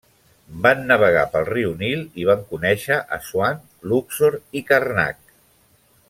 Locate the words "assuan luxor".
3.21-4.39